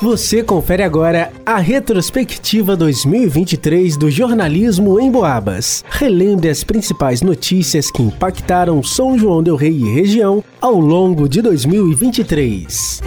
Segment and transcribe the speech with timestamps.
[0.00, 5.82] Você confere agora a retrospectiva 2023 do jornalismo em Boabas.
[5.88, 11.40] Relembre as principais notícias que impactaram São João del Rei e região ao longo de
[11.40, 13.00] 2023.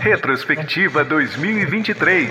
[0.00, 2.30] Retrospectiva 2023.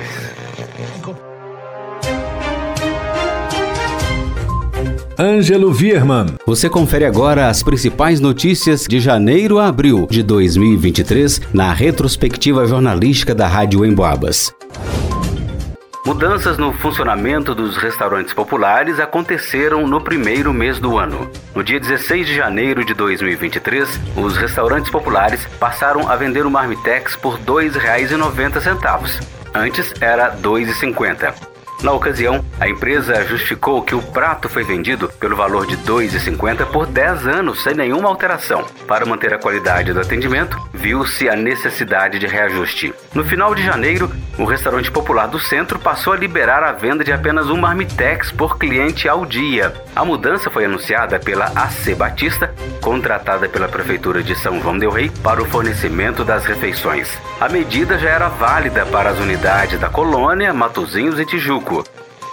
[5.21, 6.27] Ângelo Vierman.
[6.45, 13.35] Você confere agora as principais notícias de janeiro a abril de 2023 na retrospectiva jornalística
[13.35, 14.55] da Rádio Emboabas.
[16.05, 21.29] Mudanças no funcionamento dos restaurantes populares aconteceram no primeiro mês do ano.
[21.53, 27.17] No dia 16 de janeiro de 2023, os restaurantes populares passaram a vender o Marmitex
[27.17, 29.21] por R$ 2,90.
[29.53, 31.48] Antes era R$ 2,50.
[31.81, 36.65] Na ocasião, a empresa justificou que o prato foi vendido pelo valor de R$ 2,50
[36.65, 38.65] por 10 anos sem nenhuma alteração.
[38.85, 42.93] Para manter a qualidade do atendimento, viu-se a necessidade de reajuste.
[43.13, 47.13] No final de janeiro, o restaurante popular do centro passou a liberar a venda de
[47.13, 49.73] apenas um marmitex por cliente ao dia.
[49.95, 55.09] A mudança foi anunciada pela AC Batista, contratada pela Prefeitura de São João del Rei
[55.23, 57.17] para o fornecimento das refeições.
[57.39, 61.68] A medida já era válida para as unidades da Colônia, Matozinhos e Tijuco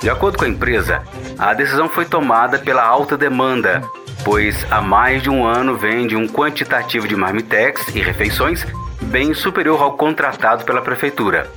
[0.01, 1.03] de acordo com a empresa,
[1.39, 3.83] a decisão foi tomada pela alta demanda,
[4.25, 8.67] pois há mais de um ano vende um quantitativo de marmitex e refeições
[9.03, 11.51] bem superior ao contratado pela prefeitura.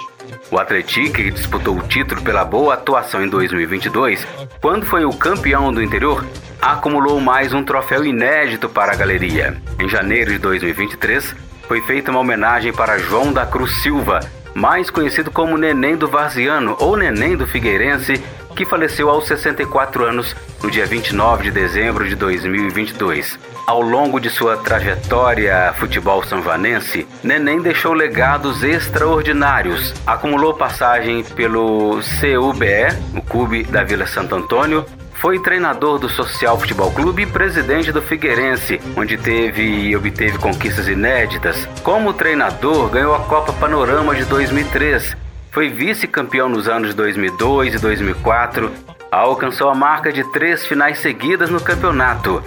[0.52, 4.24] O Atlético, que disputou o título pela boa atuação em 2022,
[4.60, 6.24] quando foi o campeão do interior,
[6.60, 9.60] acumulou mais um troféu inédito para a galeria.
[9.80, 11.34] Em janeiro de 2023,
[11.66, 14.20] foi feita uma homenagem para João da Cruz Silva,
[14.54, 20.36] mais conhecido como Neném do Varziano ou Neném do Figueirense, que faleceu aos 64 anos
[20.62, 23.38] no dia 29 de dezembro de 2022.
[23.66, 29.94] Ao longo de sua trajetória futebol sanvanense, Neném deixou legados extraordinários.
[30.06, 34.84] Acumulou passagem pelo CUBE, o Clube da Vila Santo Antônio,
[35.22, 40.88] foi treinador do Social Futebol Clube e presidente do Figueirense, onde teve e obteve conquistas
[40.88, 41.68] inéditas.
[41.84, 45.21] Como treinador, ganhou a Copa Panorama de 2003.
[45.52, 48.72] Foi vice-campeão nos anos de 2002 e 2004.
[49.10, 52.42] Alcançou a marca de três finais seguidas no campeonato.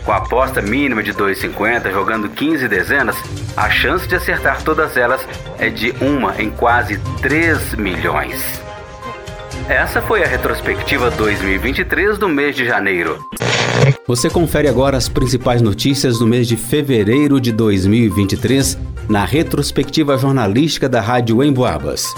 [0.07, 3.23] Com a aposta mínima de 2,50 jogando 15 dezenas,
[3.55, 5.29] a chance de acertar todas elas
[5.59, 8.67] é de uma em quase 3 milhões.
[9.69, 13.23] Essa foi a retrospectiva 2023 do mês de janeiro.
[14.07, 18.79] Você confere agora as principais notícias do mês de fevereiro de 2023
[19.11, 22.15] na retrospectiva jornalística da Rádio Emboabas.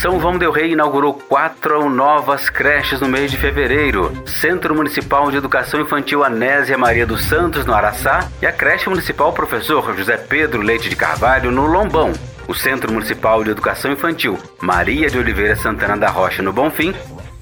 [0.00, 4.12] São João del Rei inaugurou quatro novas creches no mês de fevereiro.
[4.24, 9.32] Centro Municipal de Educação Infantil Anésia Maria dos Santos, no Araçá, e a creche municipal
[9.32, 12.12] Professor José Pedro Leite de Carvalho, no Lombão.
[12.48, 16.94] O Centro Municipal de Educação Infantil Maria de Oliveira Santana da Rocha, no Bonfim,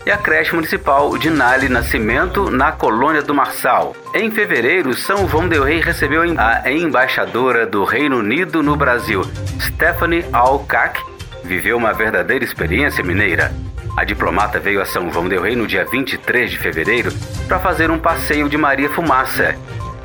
[0.04, 3.94] e a creche municipal de Nali Nascimento, na colônia do Marçal.
[4.12, 9.22] Em fevereiro, São João del Rei recebeu a embaixadora do Reino Unido no Brasil,
[9.60, 11.00] Stephanie Alcac,
[11.44, 13.52] viveu uma verdadeira experiência mineira.
[13.96, 17.12] A diplomata veio a São João del Rei no dia 23 de fevereiro
[17.46, 19.54] para fazer um passeio de Maria Fumaça.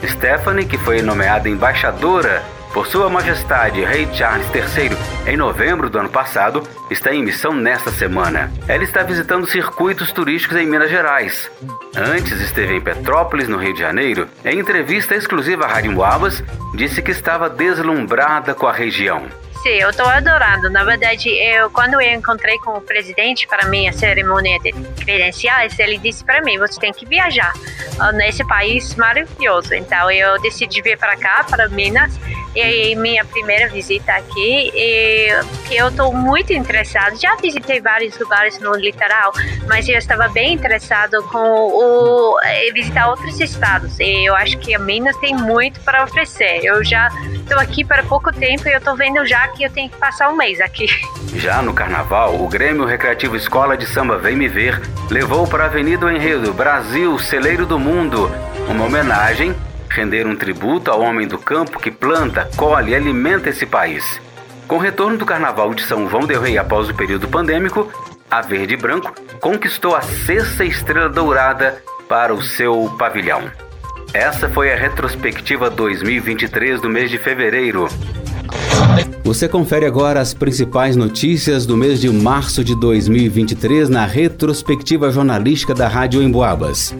[0.05, 4.97] Stephanie, que foi nomeada embaixadora por Sua Majestade Rei Charles III
[5.27, 8.51] em novembro do ano passado, está em missão nesta semana.
[8.67, 11.51] Ela está visitando circuitos turísticos em Minas Gerais.
[11.95, 14.27] Antes esteve em Petrópolis, no Rio de Janeiro.
[14.43, 16.43] Em entrevista exclusiva à Rádio Moabas,
[16.75, 19.23] disse que estava deslumbrada com a região.
[19.61, 20.71] Sim, eu estou adorando.
[20.71, 24.71] Na verdade, eu quando eu encontrei com o presidente para minha cerimônia de
[25.03, 27.53] credenciais, ele disse para mim: você tem que viajar
[27.99, 29.75] uh, nesse país maravilhoso.
[29.75, 32.19] Então, eu decidi vir para cá, para Minas,
[32.55, 35.29] e minha primeira visita aqui e
[35.67, 37.19] que eu estou muito interessado.
[37.19, 39.31] Já visitei vários lugares no litoral,
[39.67, 43.99] mas eu estava bem interessado com o eh, visitar outros estados.
[43.99, 46.59] E eu acho que a Minas tem muito para oferecer.
[46.63, 49.89] Eu já estou aqui para pouco tempo e eu estou vendo já que eu tenho
[49.89, 50.87] que passar um mês aqui.
[51.33, 55.67] Já no carnaval, o Grêmio Recreativo Escola de Samba Vem Me Ver levou para a
[55.67, 58.29] Avenida do Enredo Brasil, Celeiro do Mundo,
[58.67, 59.55] uma homenagem
[59.91, 64.21] render um tributo ao homem do campo que planta, colhe e alimenta esse país.
[64.67, 67.91] Com o retorno do Carnaval de São João del Rei após o período pandêmico,
[68.29, 73.51] a Verde e Branco conquistou a sexta estrela dourada para o seu pavilhão.
[74.13, 77.87] Essa foi a retrospectiva 2023 do mês de fevereiro.
[79.23, 85.73] Você confere agora as principais notícias do mês de março de 2023 na retrospectiva jornalística
[85.73, 86.95] da Rádio Emboabas.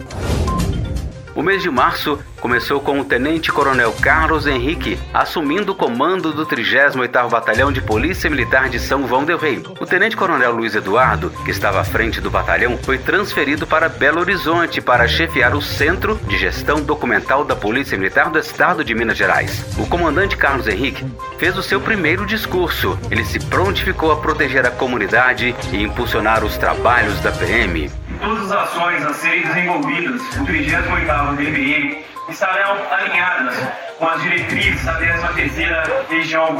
[1.34, 7.30] O mês de março começou com o Tenente-Coronel Carlos Henrique assumindo o comando do 38º
[7.30, 9.62] Batalhão de Polícia Militar de São João del Rei.
[9.80, 14.82] O Tenente-Coronel Luiz Eduardo, que estava à frente do batalhão, foi transferido para Belo Horizonte
[14.82, 19.64] para chefiar o Centro de Gestão Documental da Polícia Militar do Estado de Minas Gerais.
[19.78, 21.06] O comandante Carlos Henrique
[21.38, 22.98] fez o seu primeiro discurso.
[23.10, 27.90] Ele se prontificou a proteger a comunidade e impulsionar os trabalhos da PM
[28.22, 33.56] todas as ações a serem desenvolvidas no 38º DBM estarão alinhadas
[33.98, 36.56] com as diretrizes da 13ª região.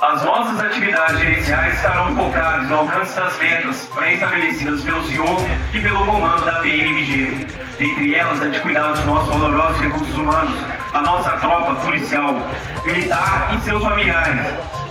[0.00, 5.36] As nossas atividades gerenciais estarão focadas no alcance das metas pré-estabelecidas pelo senhor
[5.74, 7.46] e pelo comando da PMG.
[7.78, 10.58] Entre elas, a de cuidar dos nossos valorosos recursos humanos,
[10.94, 12.36] a nossa tropa policial,
[12.84, 14.81] militar e seus familiares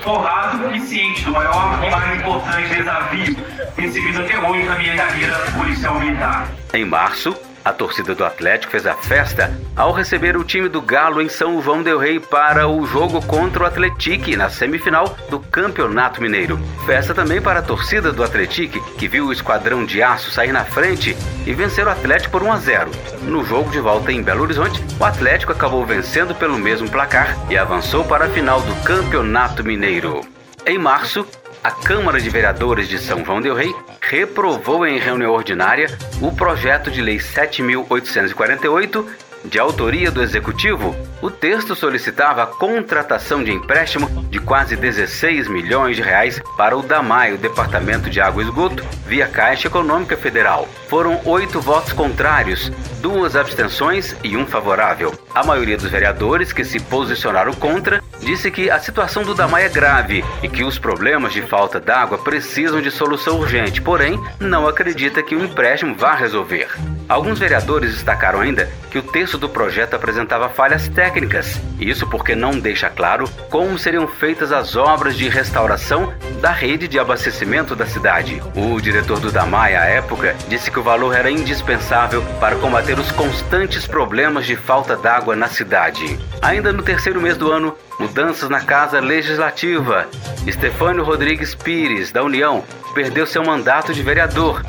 [0.00, 3.36] forrado e ciente do maior e mais importante desafio
[3.76, 6.48] recebido até hoje na minha carreira policial militar.
[6.72, 7.36] Em março,
[7.66, 11.60] a torcida do Atlético fez a festa ao receber o time do Galo em São
[11.60, 16.60] João del Rei para o jogo contra o Atlético na semifinal do Campeonato Mineiro.
[16.86, 20.64] Festa também para a torcida do Atlético, que viu o esquadrão de aço sair na
[20.64, 22.90] frente e vencer o Atlético por 1 a 0.
[23.22, 27.58] No jogo de volta em Belo Horizonte, o Atlético acabou vencendo pelo mesmo placar e
[27.58, 30.20] avançou para a final do Campeonato Mineiro.
[30.64, 31.26] Em março,
[31.66, 35.88] a Câmara de Vereadores de São João del Rei reprovou em reunião ordinária
[36.22, 39.04] o projeto de lei 7848
[39.44, 45.96] de autoria do Executivo, o texto solicitava a contratação de empréstimo de quase 16 milhões
[45.96, 50.68] de reais para o DAMAI, o Departamento de Água e Esgoto, via Caixa Econômica Federal.
[50.88, 55.14] Foram oito votos contrários, duas abstenções e um favorável.
[55.34, 59.68] A maioria dos vereadores que se posicionaram contra disse que a situação do DAMAI é
[59.68, 65.22] grave e que os problemas de falta d'água precisam de solução urgente, porém, não acredita
[65.22, 66.68] que o empréstimo vá resolver.
[67.08, 72.58] Alguns vereadores destacaram ainda que o texto do projeto apresentava falhas técnicas, isso porque não
[72.58, 78.42] deixa claro como seriam feitas as obras de restauração da rede de abastecimento da cidade.
[78.56, 83.12] O diretor do DAMAI, à época, disse que o valor era indispensável para combater os
[83.12, 86.18] constantes problemas de falta d'água na cidade.
[86.42, 90.06] Ainda no terceiro mês do ano, mudanças na Casa Legislativa.
[90.44, 94.62] Estefânio Rodrigues Pires, da União, perdeu seu mandato de vereador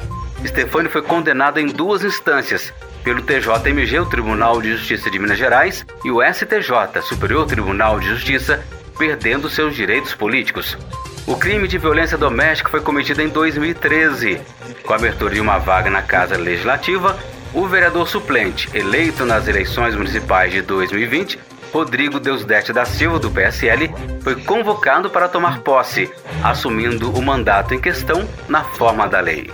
[0.47, 2.73] Stefani foi condenado em duas instâncias,
[3.03, 8.07] pelo TJMG, o Tribunal de Justiça de Minas Gerais, e o STJ, Superior Tribunal de
[8.07, 8.63] Justiça,
[8.97, 10.77] perdendo seus direitos políticos.
[11.25, 14.39] O crime de violência doméstica foi cometido em 2013.
[14.83, 17.17] Com a abertura de uma vaga na Casa Legislativa,
[17.53, 21.39] o vereador suplente, eleito nas eleições municipais de 2020,
[21.73, 26.09] Rodrigo Deusdete da Silva, do PSL, foi convocado para tomar posse,
[26.43, 29.51] assumindo o mandato em questão na forma da lei.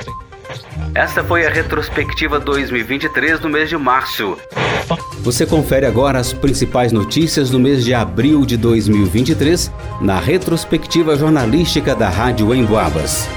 [0.95, 4.37] Esta foi a retrospectiva 2023 do mês de março.
[5.19, 11.95] Você confere agora as principais notícias do mês de abril de 2023 na retrospectiva jornalística
[11.95, 13.27] da Rádio Emboabas.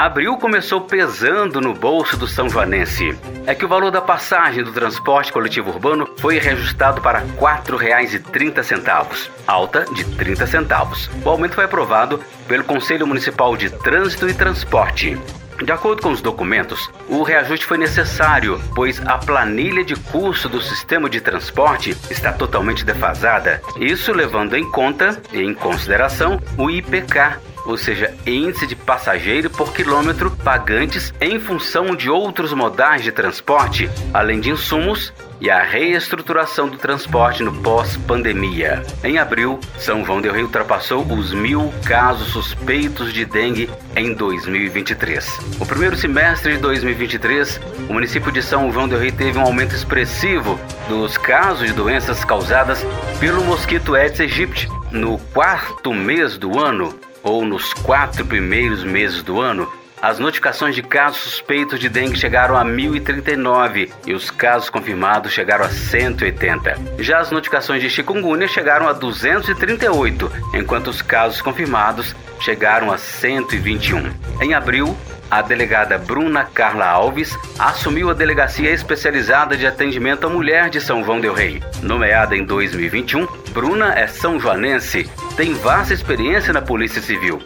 [0.00, 3.14] Abril começou pesando no bolso do São Joanense.
[3.46, 9.28] É que o valor da passagem do transporte coletivo urbano foi reajustado para R$ 4,30,
[9.46, 11.10] alta de 30 centavos.
[11.22, 12.18] O aumento foi aprovado
[12.48, 15.18] pelo Conselho Municipal de Trânsito e Transporte.
[15.62, 20.60] De acordo com os documentos, o reajuste foi necessário, pois a planilha de custo do
[20.60, 23.60] sistema de transporte está totalmente defasada.
[23.76, 29.72] Isso levando em conta e em consideração o IPK, ou seja, índice de passageiro por
[29.72, 36.68] quilômetro pagantes em função de outros modais de transporte, além de insumos e a reestruturação
[36.68, 38.82] do transporte no pós-pandemia.
[39.02, 45.56] Em abril, São João del Rei ultrapassou os mil casos suspeitos de dengue em 2023.
[45.58, 49.74] O primeiro semestre de 2023, o município de São João del Rei teve um aumento
[49.74, 52.84] expressivo dos casos de doenças causadas
[53.18, 54.68] pelo mosquito Aedes aegypti.
[54.90, 59.70] No quarto mês do ano, ou nos quatro primeiros meses do ano,
[60.02, 65.66] as notificações de casos suspeitos de dengue chegaram a 1.039 e os casos confirmados chegaram
[65.66, 67.02] a 180.
[67.02, 74.10] Já as notificações de chikungunya chegaram a 238, enquanto os casos confirmados chegaram a 121.
[74.40, 74.96] Em abril,
[75.30, 81.04] a delegada Bruna Carla Alves assumiu a Delegacia Especializada de Atendimento à Mulher de São
[81.04, 81.62] João Del Rei.
[81.82, 87.40] Nomeada em 2021, Bruna é são joanense, tem vasta experiência na Polícia Civil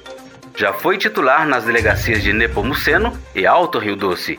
[0.56, 4.38] já foi titular nas delegacias de Nepomuceno e Alto Rio Doce.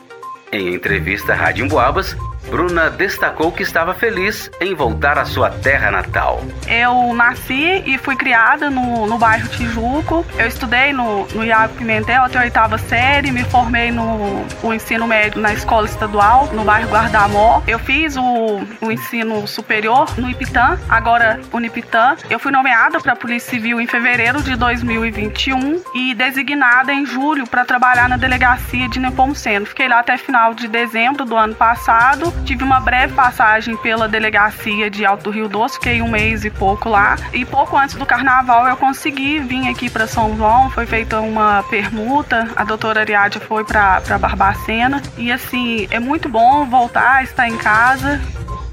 [0.50, 2.16] Em entrevista à Rádio Emboabas,
[2.50, 6.42] Bruna destacou que estava feliz em voltar à sua terra natal.
[6.66, 10.24] Eu nasci e fui criada no, no bairro Tijuco.
[10.38, 15.06] Eu estudei no, no Iago Pimentel até a oitava série, me formei no o ensino
[15.06, 17.62] médio na escola estadual, no bairro Guardamó.
[17.66, 22.16] Eu fiz o, o ensino superior no Ipitã, agora Unipitã.
[22.30, 27.46] Eu fui nomeada para a Polícia Civil em fevereiro de 2021 e designada em julho
[27.46, 29.66] para trabalhar na delegacia de Nepomuceno.
[29.66, 34.90] Fiquei lá até final de dezembro do ano passado Tive uma breve passagem pela delegacia
[34.90, 37.16] de Alto Rio Doce, fiquei um mês e pouco lá.
[37.32, 41.62] E pouco antes do carnaval eu consegui vir aqui para São João, foi feita uma
[41.64, 45.02] permuta, a doutora Ariadne foi para Barbacena.
[45.16, 48.20] E assim, é muito bom voltar, estar em casa.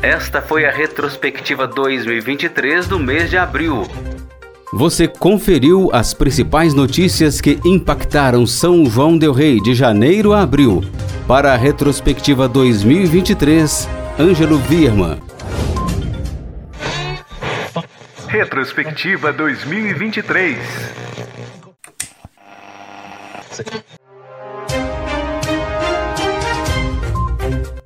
[0.01, 3.87] Esta foi a retrospectiva 2023 do mês de abril.
[4.75, 10.81] Você conferiu as principais notícias que impactaram São João Del Rei de janeiro a abril.
[11.27, 13.87] Para a retrospectiva 2023,
[14.19, 15.19] Ângelo Virman.
[18.27, 20.57] Retrospectiva 2023.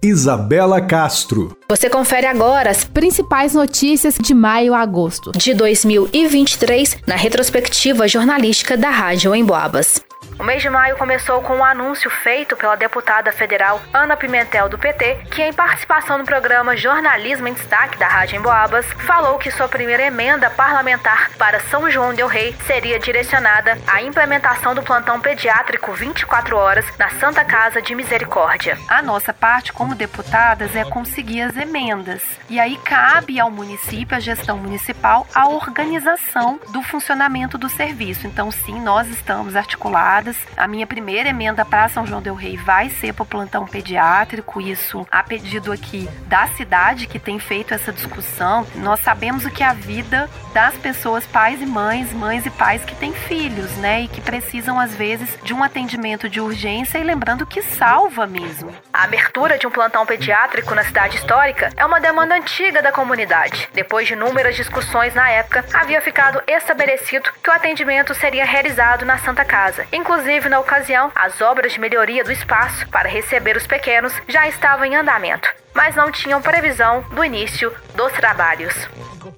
[0.08, 1.58] Isabela Castro.
[1.68, 8.78] Você confere agora as principais notícias de maio a agosto de 2023 na retrospectiva jornalística
[8.78, 10.07] da Rádio Emboabas.
[10.40, 14.78] O mês de maio começou com um anúncio feito pela deputada federal Ana Pimentel do
[14.78, 19.68] PT, que em participação no programa Jornalismo em Destaque da Rádio Emboabas, falou que sua
[19.68, 25.92] primeira emenda parlamentar para São João del Rei seria direcionada à implementação do plantão pediátrico
[25.94, 28.78] 24 horas na Santa Casa de Misericórdia.
[28.88, 32.22] A nossa parte como deputadas é conseguir as emendas.
[32.48, 38.28] E aí cabe ao município, à gestão municipal, a organização do funcionamento do serviço.
[38.28, 42.90] Então, sim, nós estamos articulados a minha primeira emenda para São João del Rei vai
[42.90, 47.92] ser para o plantão pediátrico, isso a pedido aqui da cidade que tem feito essa
[47.92, 48.66] discussão.
[48.76, 52.84] Nós sabemos o que é a vida das pessoas, pais e mães, mães e pais
[52.84, 57.04] que têm filhos, né, e que precisam às vezes de um atendimento de urgência e
[57.04, 58.72] lembrando que salva mesmo.
[58.92, 63.70] A abertura de um plantão pediátrico na cidade histórica é uma demanda antiga da comunidade.
[63.74, 69.18] Depois de inúmeras discussões na época, havia ficado estabelecido que o atendimento seria realizado na
[69.18, 73.68] Santa Casa, inclusive Inclusive, na ocasião, as obras de melhoria do espaço para receber os
[73.68, 75.48] pequenos já estavam em andamento,
[75.78, 78.74] mas não tinham previsão do início dos trabalhos.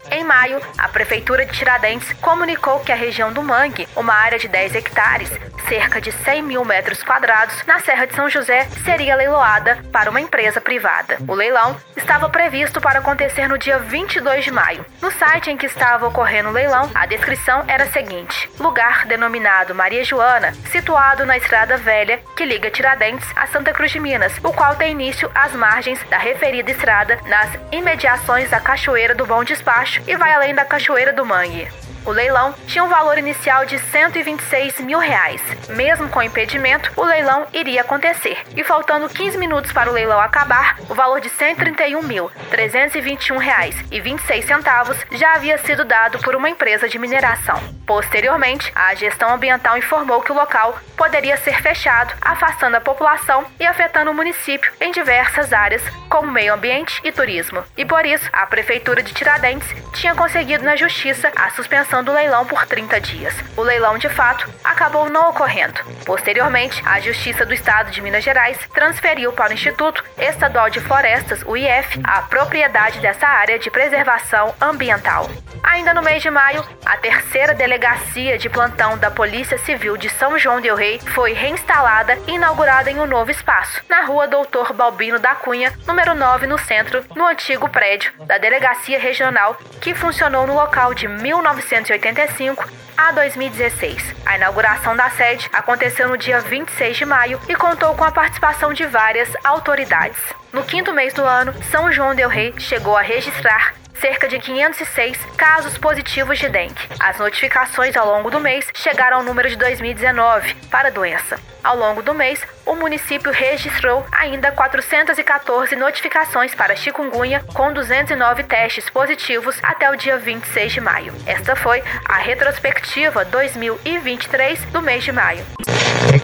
[0.09, 4.47] Em maio, a Prefeitura de Tiradentes comunicou que a região do Mangue, uma área de
[4.47, 5.29] 10 hectares,
[5.67, 10.21] cerca de 100 mil metros quadrados, na Serra de São José, seria leiloada para uma
[10.21, 11.17] empresa privada.
[11.27, 14.85] O leilão estava previsto para acontecer no dia 22 de maio.
[15.01, 19.75] No site em que estava ocorrendo o leilão, a descrição era a seguinte: lugar denominado
[19.75, 24.51] Maria Joana, situado na Estrada Velha que liga Tiradentes a Santa Cruz de Minas, o
[24.53, 30.01] qual tem início às margens da referida estrada nas imediações da Cachoeira do Bom Despacho
[30.07, 31.67] e vai além da Cachoeira do Mangue.
[32.05, 35.41] O leilão tinha um valor inicial de 126 mil reais.
[35.69, 38.37] Mesmo com impedimento, o leilão iria acontecer.
[38.55, 43.75] E faltando 15 minutos para o leilão acabar, o valor de 131 mil 321 reais
[43.91, 47.61] e 26 centavos já havia sido dado por uma empresa de mineração.
[47.85, 53.65] Posteriormente, a gestão ambiental informou que o local poderia ser fechado, afastando a população e
[53.65, 57.63] afetando o município em diversas áreas, como meio ambiente e turismo.
[57.77, 62.45] E por isso, a prefeitura de Tiradentes tinha conseguido na justiça a suspensão do leilão
[62.45, 63.33] por 30 dias.
[63.55, 65.79] O leilão, de fato, acabou não ocorrendo.
[66.05, 71.43] Posteriormente, a Justiça do Estado de Minas Gerais transferiu para o Instituto Estadual de Florestas,
[71.45, 75.29] o IF, a propriedade dessa área de preservação ambiental.
[75.61, 80.37] Ainda no mês de maio, a terceira delegacia de plantão da Polícia Civil de São
[80.39, 85.19] João del Rei foi reinstalada e inaugurada em um novo espaço, na rua Doutor Balbino
[85.19, 90.53] da Cunha, número 9, no centro, no antigo prédio da Delegacia Regional, que funcionou no
[90.53, 92.65] local de 1985
[92.95, 94.15] a 2016.
[94.25, 98.71] A inauguração da sede aconteceu no dia 26 de maio e contou com a participação
[98.71, 100.17] de várias autoridades.
[100.53, 105.17] No quinto mês do ano, São João del Rei chegou a registrar cerca de 506
[105.37, 106.75] casos positivos de dengue.
[106.99, 111.39] As notificações ao longo do mês chegaram ao número de 2019 para a doença.
[111.63, 118.89] Ao longo do mês, o município registrou ainda 414 notificações para chikungunya, com 209 testes
[118.89, 121.13] positivos até o dia 26 de maio.
[121.25, 125.45] Esta foi a retrospectiva 2023 do mês de maio.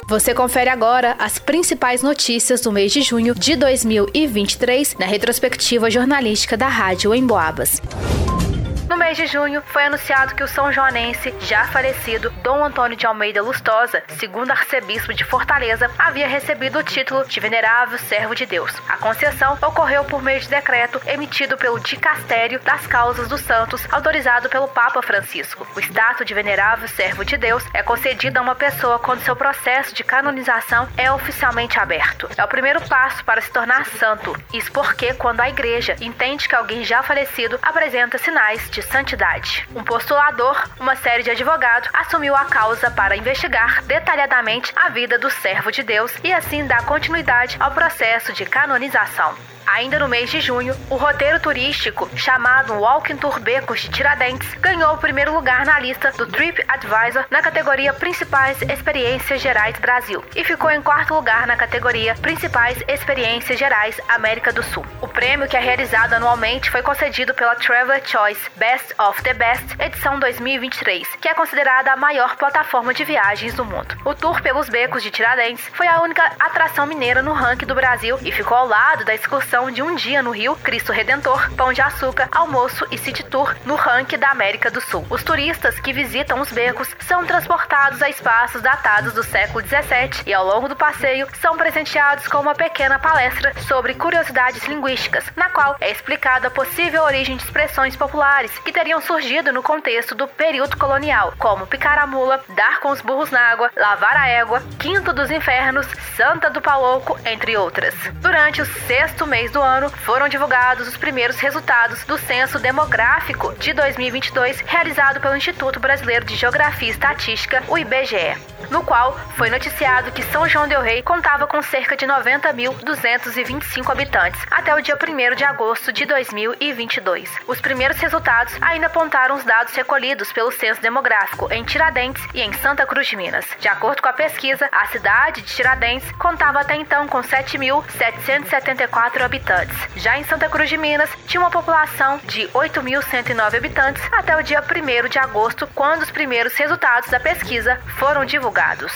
[0.07, 6.55] Você confere agora as principais notícias do mês de junho de 2023 na retrospectiva jornalística
[6.55, 7.64] da Rádio Emboabas.
[7.65, 8.44] Angeles.
[8.87, 13.05] No mês de junho, foi anunciado que o são joanense, já falecido, Dom Antônio de
[13.07, 18.71] Almeida Lustosa, segundo arcebispo de Fortaleza, havia recebido o título de Venerável Servo de Deus.
[18.87, 24.49] A concessão ocorreu por meio de decreto emitido pelo Dicastério das Causas dos Santos, autorizado
[24.49, 25.67] pelo Papa Francisco.
[25.75, 29.95] O status de Venerável Servo de Deus é concedido a uma pessoa quando seu processo
[29.95, 32.29] de canonização é oficialmente aberto.
[32.37, 34.35] É o primeiro passo para se tornar santo.
[34.53, 39.65] Isso porque, quando a igreja entende que alguém já falecido apresenta sinais de santidade.
[39.73, 45.29] Um postulador, uma série de advogados, assumiu a causa para investigar detalhadamente a vida do
[45.29, 49.33] servo de Deus e assim dar continuidade ao processo de canonização.
[49.67, 54.93] Ainda no mês de junho, o roteiro turístico chamado Walking Tour Becos de Tiradentes ganhou
[54.93, 60.43] o primeiro lugar na lista do Trip Advisor na categoria Principais Experiências Gerais Brasil e
[60.43, 64.85] ficou em quarto lugar na categoria Principais Experiências Gerais América do Sul.
[65.01, 69.65] O prêmio, que é realizado anualmente, foi concedido pela Traveler Choice Best of the Best
[69.79, 73.97] edição 2023, que é considerada a maior plataforma de viagens do mundo.
[74.05, 78.19] O tour pelos becos de Tiradentes foi a única atração mineira no ranking do Brasil
[78.21, 81.81] e ficou ao lado da excursão de um dia no Rio, Cristo Redentor, Pão de
[81.81, 85.07] Açúcar, Almoço e City Tour no ranking da América do Sul.
[85.09, 90.33] Os turistas que visitam os becos são transportados a espaços datados do século 17 e
[90.33, 95.77] ao longo do passeio são presenteados com uma pequena palestra sobre curiosidades linguísticas, na qual
[95.79, 100.75] é explicada a possível origem de expressões populares que teriam surgido no contexto do período
[100.75, 105.13] colonial, como picar a mula, dar com os burros na água, lavar a égua, quinto
[105.13, 105.87] dos infernos,
[106.17, 107.95] santa do palouco, entre outras.
[108.15, 113.73] Durante o sexto mês do ano, foram divulgados os primeiros resultados do Censo Demográfico de
[113.73, 118.37] 2022, realizado pelo Instituto Brasileiro de Geografia e Estatística, o IBGE,
[118.69, 124.41] no qual foi noticiado que São João del Rei contava com cerca de 90.225 habitantes
[124.49, 127.29] até o dia 1 de agosto de 2022.
[127.47, 132.53] Os primeiros resultados ainda apontaram os dados recolhidos pelo Censo Demográfico em Tiradentes e em
[132.53, 133.45] Santa Cruz de Minas.
[133.59, 139.34] De acordo com a pesquisa, a cidade de Tiradentes contava até então com 7.774 habitantes
[139.35, 139.77] habitantes.
[139.97, 144.61] Já em Santa Cruz de Minas, tinha uma população de 8.109 habitantes até o dia
[144.61, 148.93] 1 de agosto, quando os primeiros resultados da pesquisa foram divulgados.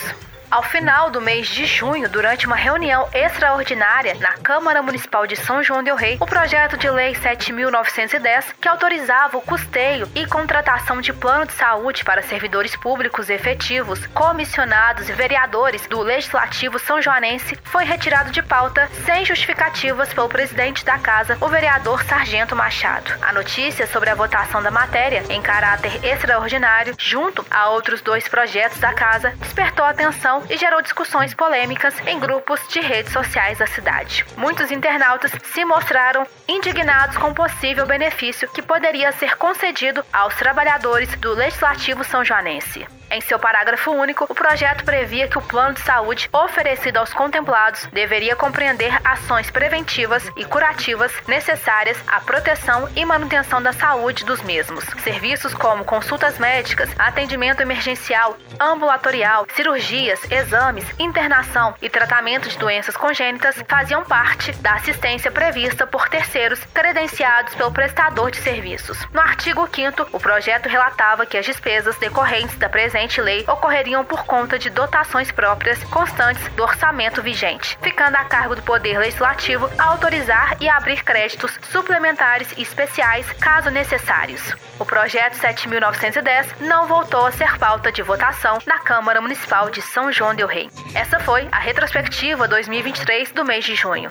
[0.50, 5.62] Ao final do mês de junho, durante uma reunião extraordinária na Câmara Municipal de São
[5.62, 11.12] João del Rei, o projeto de lei 7910, que autorizava o custeio e contratação de
[11.12, 17.84] plano de saúde para servidores públicos efetivos, comissionados e vereadores do Legislativo São Joanense, foi
[17.84, 23.12] retirado de pauta sem justificativas pelo presidente da casa, o vereador Sargento Machado.
[23.22, 28.80] A notícia sobre a votação da matéria em caráter extraordinário, junto a outros dois projetos
[28.80, 34.24] da casa, despertou atenção e gerou discussões polêmicas em grupos de redes sociais da cidade.
[34.36, 41.14] Muitos internautas se mostraram indignados com o possível benefício que poderia ser concedido aos trabalhadores
[41.16, 42.86] do Legislativo São Joanense.
[43.12, 47.86] Em seu parágrafo único, o projeto previa que o plano de saúde oferecido aos contemplados
[47.86, 54.84] deveria compreender ações preventivas e curativas necessárias à proteção e manutenção da saúde dos mesmos.
[55.02, 63.56] Serviços como consultas médicas, atendimento emergencial, ambulatorial, cirurgias, exames, internação e tratamento de doenças congênitas
[63.66, 69.04] faziam parte da assistência prevista por terceiros credenciados pelo prestador de serviços.
[69.12, 74.04] No artigo 5 o projeto relatava que as despesas decorrentes da presença recente lei ocorreriam
[74.04, 79.70] por conta de dotações próprias constantes do orçamento vigente, ficando a cargo do Poder Legislativo
[79.78, 84.54] a autorizar e abrir créditos suplementares e especiais caso necessários.
[84.78, 90.12] O projeto 7.910 não voltou a ser pauta de votação na Câmara Municipal de São
[90.12, 90.70] João del Rei.
[90.94, 94.10] Essa foi a retrospectiva 2023 do mês de junho.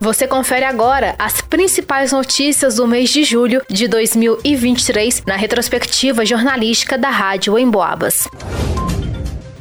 [0.00, 6.98] Você confere agora as principais notícias do mês de julho de 2023 na retrospectiva jornalística
[6.98, 7.54] da Rádio
[7.96, 8.75] Emboabas.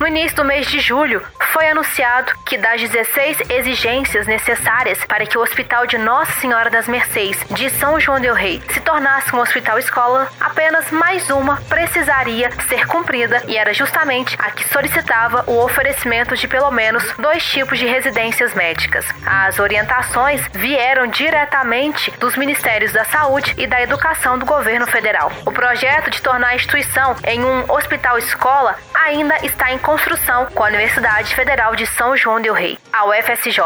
[0.05, 5.35] No início do mês de julho, foi anunciado que das 16 exigências necessárias para que
[5.35, 9.39] o Hospital de Nossa Senhora das Mercês de São João del Rei se tornasse um
[9.39, 15.57] hospital escola, apenas mais uma precisaria ser cumprida e era justamente a que solicitava o
[15.63, 19.07] oferecimento de pelo menos dois tipos de residências médicas.
[19.25, 25.31] As orientações vieram diretamente dos Ministérios da Saúde e da Educação do governo federal.
[25.47, 30.61] O projeto de tornar a instituição em um hospital escola ainda está em construção com
[30.61, 33.61] a Universidade Federal de São João del Rei, a UFSJ.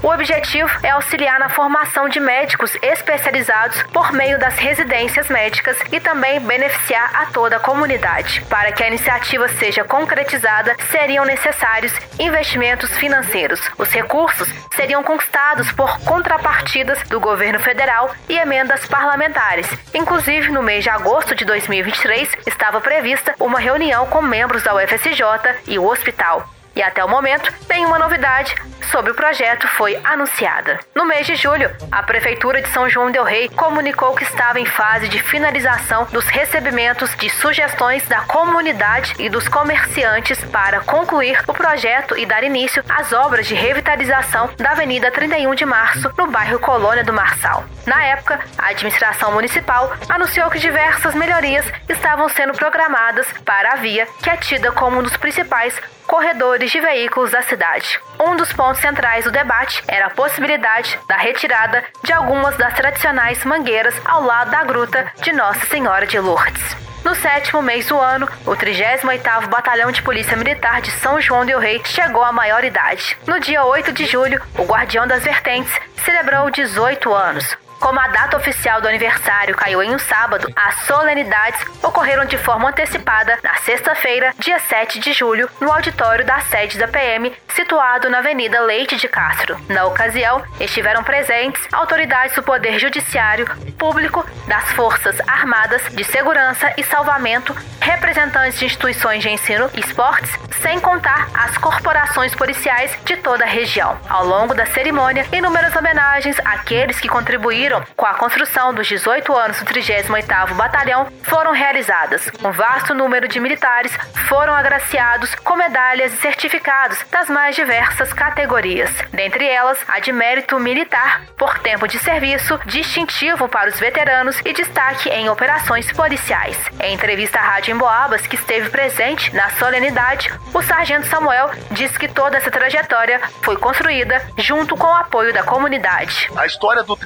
[0.00, 5.98] O objetivo é auxiliar na formação de médicos especializados por meio das residências médicas e
[5.98, 8.44] também beneficiar a toda a comunidade.
[8.48, 13.60] Para que a iniciativa seja concretizada, seriam necessários investimentos financeiros.
[13.76, 19.68] Os recursos seriam conquistados por contrapartidas do governo federal e emendas parlamentares.
[19.92, 25.22] Inclusive, no mês de agosto de 2023, estava prevista uma reunião com membros da UFSJ
[25.66, 26.48] e o hospital.
[26.74, 28.54] E até o momento, nenhuma novidade
[28.90, 30.78] sobre o projeto foi anunciada.
[30.94, 34.66] No mês de julho, a Prefeitura de São João Del Rei comunicou que estava em
[34.66, 41.54] fase de finalização dos recebimentos de sugestões da comunidade e dos comerciantes para concluir o
[41.54, 46.58] projeto e dar início às obras de revitalização da Avenida 31 de Março, no bairro
[46.58, 47.64] Colônia do Marçal.
[47.86, 54.06] Na época, a administração municipal anunciou que diversas melhorias estavam sendo programadas para a via,
[54.22, 55.80] que é tida como um dos principais
[56.12, 57.98] corredores de veículos da cidade.
[58.20, 63.42] Um dos pontos centrais do debate era a possibilidade da retirada de algumas das tradicionais
[63.46, 66.76] mangueiras ao lado da gruta de Nossa Senhora de Lourdes.
[67.02, 71.58] No sétimo mês do ano, o 38º Batalhão de Polícia Militar de São João del
[71.58, 73.16] Rei chegou à maioridade.
[73.26, 75.72] No dia 8 de julho, o Guardião das Vertentes
[76.04, 77.56] celebrou 18 anos.
[77.82, 82.68] Como a data oficial do aniversário caiu em um sábado, as solenidades ocorreram de forma
[82.68, 88.18] antecipada na sexta-feira, dia 7 de julho, no auditório da sede da PM, situado na
[88.18, 89.60] Avenida Leite de Castro.
[89.68, 96.84] Na ocasião, estiveram presentes autoridades do Poder Judiciário, público, das Forças Armadas, de Segurança e
[96.84, 100.30] Salvamento, representantes de instituições de ensino e esportes,
[100.62, 103.98] sem contar as corporações policiais de toda a região.
[104.08, 109.58] Ao longo da cerimônia, inúmeras homenagens àqueles que contribuíram com a construção dos 18 anos
[109.60, 112.30] do 38º Batalhão foram realizadas.
[112.44, 113.96] Um vasto número de militares
[114.28, 120.58] foram agraciados com medalhas e certificados das mais diversas categorias, dentre elas a de mérito
[120.58, 126.56] militar por tempo de serviço, distintivo para os veteranos e destaque em operações policiais.
[126.80, 132.08] Em entrevista à Rádio Emboabas, que esteve presente na solenidade, o sargento Samuel disse que
[132.08, 136.30] toda essa trajetória foi construída junto com o apoio da comunidade.
[136.36, 136.96] A história do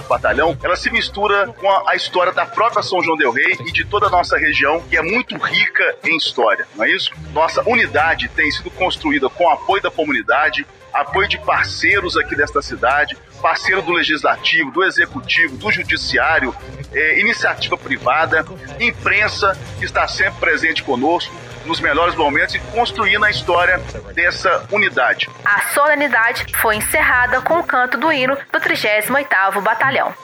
[0.00, 3.56] 38 Batalhão, ela se mistura com a, a, história da própria São João del Rei
[3.60, 7.10] e de toda a nossa região, que é muito rica em história, não é isso?
[7.32, 13.16] Nossa unidade tem sido construída com apoio da comunidade, apoio de parceiros aqui desta cidade,
[13.40, 16.54] parceiro do legislativo, do executivo, do judiciário,
[16.92, 18.44] é, iniciativa privada,
[18.80, 21.34] imprensa que está sempre presente conosco
[21.68, 23.78] nos melhores momentos e construindo a história
[24.14, 25.28] dessa unidade.
[25.44, 30.14] A solenidade foi encerrada com o canto do hino do 38º Batalhão.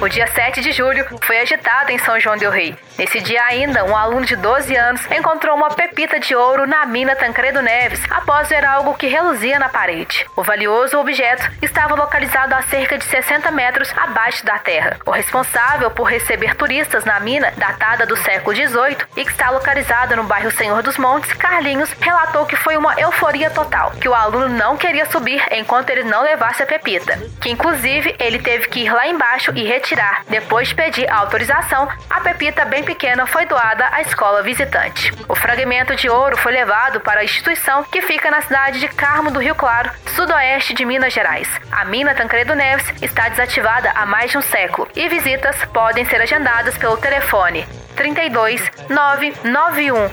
[0.00, 2.76] O dia 7 de julho foi agitado em São João del Rei.
[2.98, 7.14] Nesse dia ainda, um aluno de 12 anos encontrou uma pepita de ouro na mina
[7.14, 10.26] Tancredo Neves após ver algo que reluzia na parede.
[10.34, 14.98] O valioso objeto estava localizado a cerca de 60 metros abaixo da terra.
[15.04, 20.16] O responsável por receber turistas na mina, datada do século XVIII e que está localizada
[20.16, 24.48] no bairro Senhor dos Montes, Carlinhos, relatou que foi uma euforia total, que o aluno
[24.48, 28.92] não queria subir enquanto ele não levasse a pepita, que inclusive ele teve que ir
[28.92, 30.22] lá embaixo e retirar.
[30.28, 35.12] Depois de pedir autorização, a pepita bem pequena foi doada à escola visitante.
[35.28, 39.30] O fragmento de ouro foi levado para a instituição que fica na cidade de Carmo
[39.30, 41.48] do Rio Claro, sudoeste de Minas Gerais.
[41.70, 46.20] A mina Tancredo Neves está desativada há mais de um século e visitas podem ser
[46.20, 50.10] agendadas pelo telefone 32 991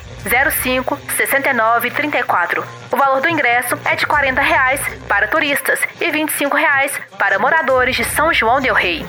[0.52, 2.64] 05 69 34.
[2.92, 7.96] O valor do ingresso é de 40 reais para turistas e 25 reais para moradores
[7.96, 9.06] de São João del Rei.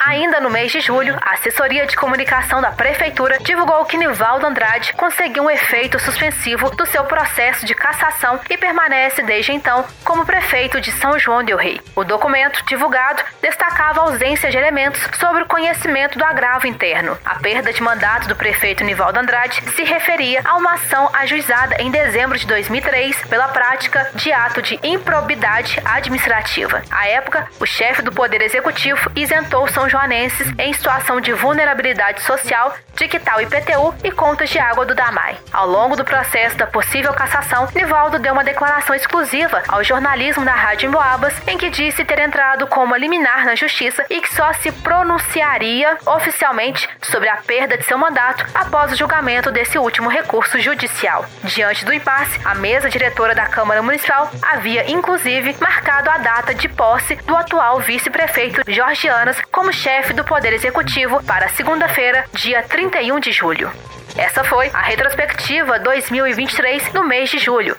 [0.00, 4.94] Ainda no mês de julho, a assessoria de comunicação da prefeitura divulgou que Nivaldo Andrade
[4.94, 10.80] conseguiu um efeito suspensivo do seu processo de cassação e permanece desde então como prefeito
[10.80, 11.82] de São João del Rei.
[11.94, 17.18] O documento divulgado destacava a ausência de elementos sobre o conhecimento do agravo interno.
[17.22, 21.90] A perda de mandato do prefeito Nivaldo Andrade se referia a uma ação ajuizada em
[21.90, 26.82] dezembro de 2003 pela prática de ato de improbidade administrativa.
[26.90, 32.74] À época, o chefe do Poder Executivo isentou São joanenses em situação de vulnerabilidade social
[32.96, 35.36] de quital IPTU e contas de água do DAMAI.
[35.52, 40.52] Ao longo do processo da possível cassação, Nivaldo deu uma declaração exclusiva ao jornalismo da
[40.52, 44.52] Rádio Emboabas, em que disse ter entrado com uma liminar na justiça e que só
[44.52, 50.60] se pronunciaria oficialmente sobre a perda de seu mandato após o julgamento desse último recurso
[50.60, 51.24] judicial.
[51.44, 56.68] Diante do impasse, a mesa diretora da Câmara Municipal havia inclusive marcado a data de
[56.68, 63.18] posse do atual vice-prefeito Jorge Anas como chefe do Poder Executivo para segunda-feira, dia 31
[63.18, 63.72] de julho.
[64.14, 67.74] Essa foi a retrospectiva 2023 no mês de julho.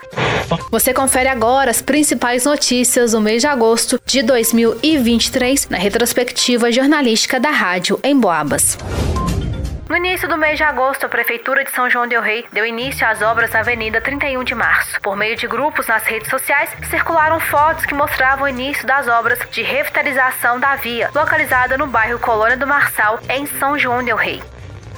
[0.72, 7.40] Você confere agora as principais notícias do mês de agosto de 2023 na retrospectiva jornalística
[7.40, 8.80] da Rádio em Boabas.
[9.92, 13.06] No início do mês de agosto, a Prefeitura de São João del Rei deu início
[13.06, 15.02] às obras na Avenida 31 de Março.
[15.02, 19.38] Por meio de grupos nas redes sociais, circularam fotos que mostravam o início das obras
[19.52, 24.42] de revitalização da via, localizada no bairro Colônia do Marçal, em São João del Rei.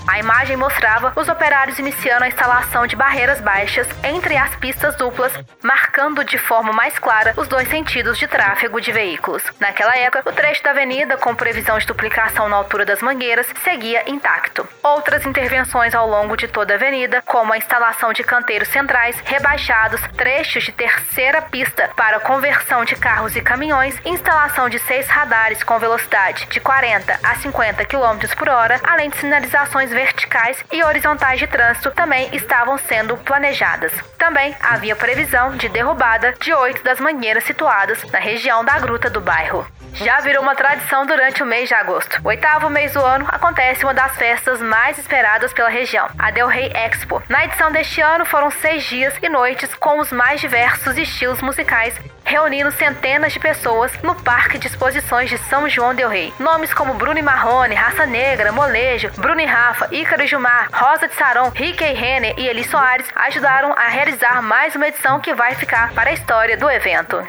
[0.06, 5.32] A imagem mostrava os operários iniciando a instalação de barreiras baixas entre as pistas duplas,
[5.62, 9.44] marcando de forma mais clara os dois sentidos de tráfego de veículos.
[9.62, 14.10] Naquela época, o trecho da avenida, com previsão de duplicação na altura das mangueiras, seguia
[14.10, 14.68] intacto.
[14.84, 20.02] Outras intervenções ao longo de toda a avenida, como a instalação de canteiros centrais, rebaixados,
[20.18, 25.80] trechos de terceira pista para conversão de carros e caminhões, instalação de seis radares com
[25.80, 31.48] velocidade de 40 a 50 km por hora, além de sinalizações verticais e horizontais de
[31.48, 33.94] trânsito também estavam sendo planejadas.
[34.18, 39.22] Também havia previsão de derrubada de oito das mangueiras situadas na região da gruta do
[39.22, 39.66] bairro.
[39.94, 42.20] Já virou uma tradição durante o mês de agosto.
[42.24, 46.48] O oitavo mês do ano acontece uma das festas mais esperadas pela região, a Del
[46.48, 47.22] Rey Expo.
[47.30, 51.94] Na edição deste ano foram seis dias e noites com os mais diversos estilos musicais
[52.26, 56.34] reunindo centenas de pessoas no Parque de Exposições de São João del Rei.
[56.40, 61.16] Nomes como Bruno Marrone, Raça Negra, Molejo, Bruno e Rafa, Ícaro e Gilmar, Rosa de
[61.16, 65.56] Saron, Rick e Renner e Eli Soares ajudaram a realizar mais uma edição que vai
[65.56, 67.26] ficar para a história do evento.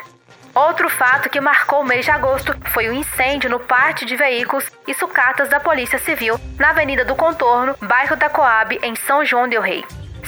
[0.54, 4.70] Outro fato que marcou o mês de agosto foi o incêndio no pátio de veículos
[4.86, 9.48] e sucatas da Polícia Civil na Avenida do Contorno, bairro da Coab, em São João
[9.48, 9.84] del Rei.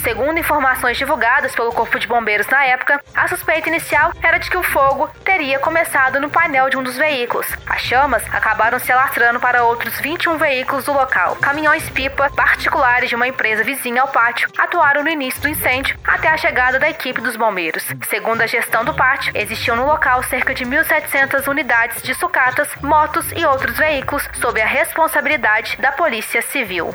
[0.06, 4.56] Segundo informações divulgadas pelo Corpo de Bombeiros na época, a suspeita inicial era de que
[4.56, 7.44] o fogo teria começado no painel de um dos veículos.
[7.66, 11.34] As chamas acabaram se alastrando para outros 21 veículos do local.
[11.34, 16.36] Caminhões-pipa particulares de uma empresa vizinha ao pátio atuaram no início do incêndio até a
[16.36, 17.84] chegada da equipe dos bombeiros.
[18.08, 23.26] Segundo a gestão do pátio, existiam no local cerca de 1.700 unidades de sucatas, motos
[23.32, 26.94] e outros veículos sob a responsabilidade da Polícia Civil.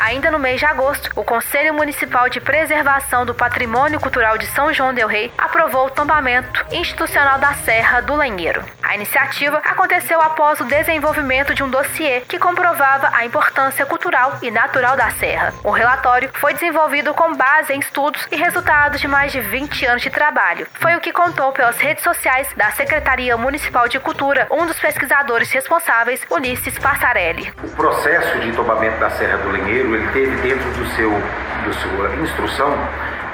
[0.00, 4.72] Ainda no mês de agosto, o Conselho Municipal de Preservação do Patrimônio Cultural de São
[4.72, 8.64] João del Rei aprovou o tombamento institucional da Serra do Lenheiro.
[8.82, 14.50] A iniciativa aconteceu após o desenvolvimento de um dossiê que comprovava a importância cultural e
[14.50, 15.52] natural da serra.
[15.62, 20.02] O relatório foi desenvolvido com base em estudos e resultados de mais de 20 anos
[20.02, 20.66] de trabalho.
[20.80, 25.52] Foi o que contou pelas redes sociais da Secretaria Municipal de Cultura um dos pesquisadores
[25.52, 27.52] responsáveis, Ulisses Passarelli.
[27.62, 29.50] O processo de tombamento da Serra do
[29.94, 32.76] Ele teve dentro do seu, do sua instrução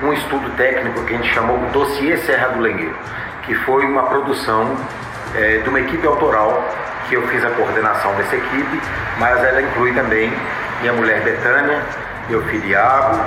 [0.03, 2.97] um estudo técnico que a gente chamou de Dossiê Serra do Lengueiro,
[3.45, 4.77] que foi uma produção
[5.35, 6.63] é, de uma equipe autoral
[7.09, 8.81] que eu fiz a coordenação dessa equipe,
[9.19, 10.33] mas ela inclui também
[10.81, 11.81] minha mulher Betânia,
[12.29, 13.19] meu filho Iago,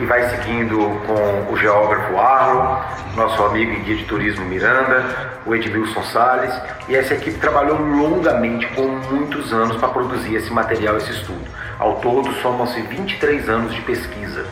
[0.00, 2.80] e vai seguindo com o geógrafo Arlo,
[3.14, 5.04] nosso amigo e guia de turismo Miranda,
[5.44, 6.52] o Edmilson Salles,
[6.88, 11.44] e essa equipe trabalhou longamente, com muitos anos, para produzir esse material, esse estudo.
[11.78, 14.46] Ao todo, somam-se 23 anos de pesquisa.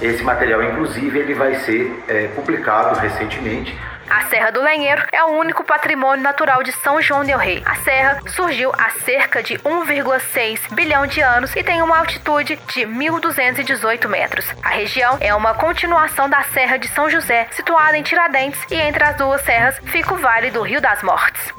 [0.00, 3.76] Esse material, inclusive, ele vai ser é, publicado recentemente
[4.10, 7.62] a Serra do Lenheiro é o único patrimônio natural de São João del Rei.
[7.64, 12.80] A serra surgiu há cerca de 1,6 bilhão de anos e tem uma altitude de
[12.80, 14.44] 1.218 metros.
[14.64, 19.04] A região é uma continuação da Serra de São José, situada em Tiradentes, e entre
[19.04, 21.54] as duas serras fica o Vale do Rio das Mortes.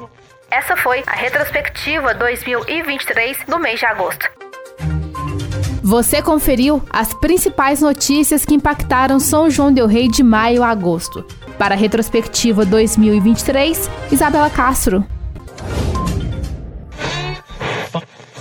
[0.50, 4.30] Essa foi a retrospectiva 2023 do mês de agosto.
[5.82, 11.26] Você conferiu as principais notícias que impactaram São João del Rei de maio a agosto.
[11.58, 15.04] Para a retrospectiva 2023, Isabela Castro.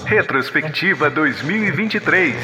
[0.05, 2.35] Retrospectiva 2023.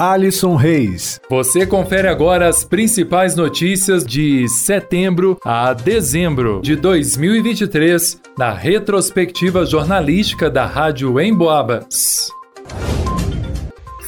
[0.00, 1.20] Alisson Reis.
[1.28, 10.48] Você confere agora as principais notícias de setembro a dezembro de 2023 na retrospectiva jornalística
[10.48, 12.30] da Rádio Emboabas.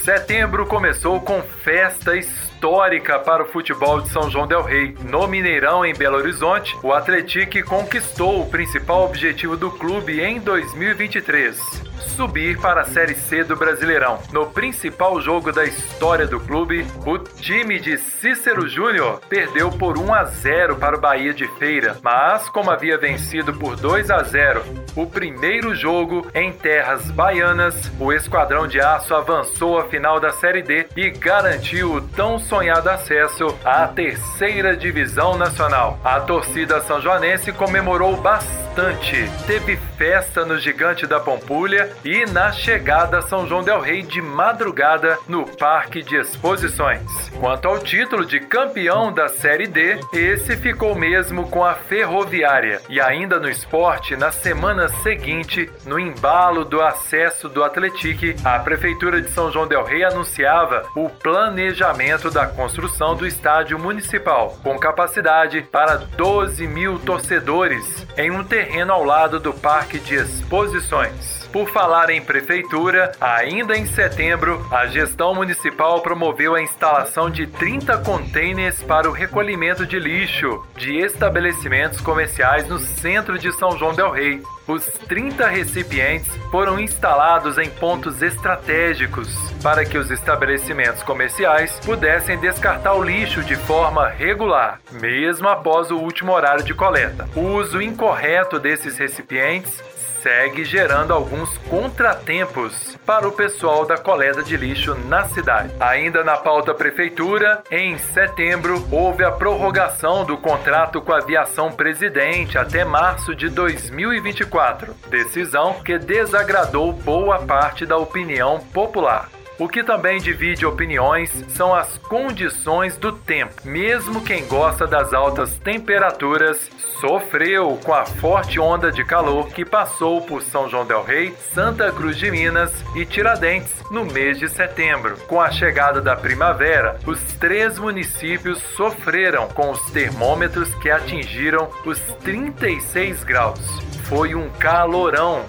[0.03, 4.97] Setembro começou com festa histórica para o futebol de São João del Rei.
[5.07, 11.92] No Mineirão, em Belo Horizonte, o Atlético conquistou o principal objetivo do clube em 2023
[12.03, 14.19] subir para a Série C do Brasileirão.
[14.31, 20.13] No principal jogo da história do clube, o time de Cícero Júnior perdeu por 1
[20.13, 24.63] a 0 para o Bahia de Feira, mas como havia vencido por 2 a 0
[24.95, 30.61] o primeiro jogo em terras baianas, o Esquadrão de Aço avançou à final da Série
[30.61, 35.99] D e garantiu o tão sonhado acesso à terceira divisão nacional.
[36.03, 39.29] A torcida são joanense comemorou bastante.
[39.47, 44.21] Teve festa no Gigante da Pampulha e na chegada a São João del Rei de
[44.21, 47.29] madrugada no Parque de Exposições.
[47.39, 52.81] Quanto ao título de campeão da Série D, esse ficou mesmo com a Ferroviária.
[52.89, 58.03] E ainda no esporte, na semana seguinte, no embalo do acesso do Atlético,
[58.43, 64.57] a Prefeitura de São João del Rei anunciava o planejamento da construção do estádio municipal,
[64.63, 71.42] com capacidade para 12 mil torcedores, em um terreno ao lado do Parque de Exposições.
[71.53, 77.99] Por falar em prefeitura, ainda em setembro, a gestão municipal promoveu a instalação de 30
[77.99, 84.09] containers para o recolhimento de lixo de estabelecimentos comerciais no centro de São João del
[84.09, 84.41] Rei.
[84.67, 89.29] Os 30 recipientes foram instalados em pontos estratégicos
[89.61, 95.97] para que os estabelecimentos comerciais pudessem descartar o lixo de forma regular, mesmo após o
[95.97, 97.29] último horário de coleta.
[97.35, 99.83] O uso incorreto desses recipientes
[100.23, 105.75] segue gerando alguns contratempos para o pessoal da coleta de lixo na cidade.
[105.81, 112.57] Ainda na pauta prefeitura, em setembro houve a prorrogação do contrato com a aviação presidente
[112.57, 119.29] até março de 2024, decisão que desagradou boa parte da opinião popular.
[119.59, 123.53] O que também divide opiniões são as condições do tempo.
[123.63, 130.21] Mesmo quem gosta das altas temperaturas sofreu com a forte onda de calor que passou
[130.21, 135.17] por São João del Rei, Santa Cruz de Minas e Tiradentes no mês de setembro.
[135.27, 141.99] Com a chegada da primavera, os três municípios sofreram com os termômetros que atingiram os
[142.23, 143.59] 36 graus.
[144.05, 145.45] Foi um calorão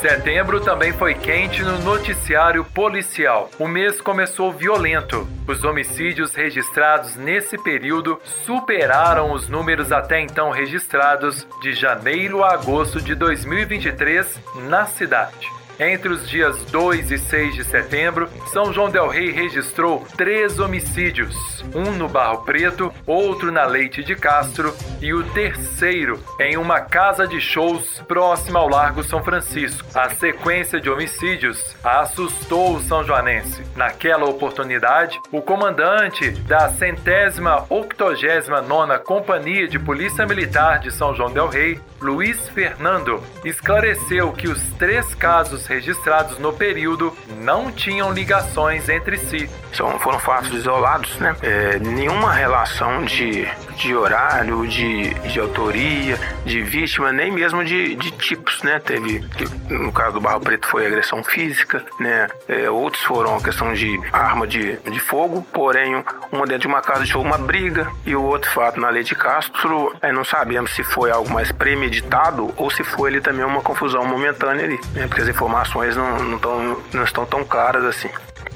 [0.00, 3.50] Setembro também foi quente no noticiário policial.
[3.58, 5.26] O mês começou violento.
[5.44, 13.02] Os homicídios registrados nesse período superaram os números até então registrados de janeiro a agosto
[13.02, 15.50] de 2023 na cidade.
[15.80, 21.64] Entre os dias 2 e 6 de setembro, São João Del Rei registrou três homicídios:
[21.72, 27.28] um no Barro Preto, outro na Leite de Castro e o terceiro em uma casa
[27.28, 29.86] de shows próxima ao Largo São Francisco.
[29.94, 33.62] A sequência de homicídios assustou o São Joanense.
[33.76, 41.32] Naquela oportunidade, o comandante da centésima octogésima nona Companhia de Polícia Militar de São João
[41.32, 48.88] Del Rei, Luiz Fernando, esclareceu que os três casos registrados no período não tinham ligações
[48.88, 49.50] entre si.
[49.72, 51.34] São, foram fatos isolados, né?
[51.42, 58.10] É, nenhuma relação de, de horário, de, de autoria, de vítima, nem mesmo de, de
[58.12, 58.78] tipos, né?
[58.78, 59.24] Teve,
[59.68, 62.28] no caso do Barro Preto foi agressão física, né?
[62.48, 66.80] É, outros foram a questão de arma de, de fogo, porém uma dentro de uma
[66.80, 70.70] casa de uma briga, e o outro fato na Lei de Castro, é, não sabemos
[70.74, 71.87] se foi algo mais premeditado
[72.56, 75.06] ou se foi ali também uma confusão momentânea ali, né?
[75.06, 78.10] Porque as informações não, não, tão, não estão tão claras assim.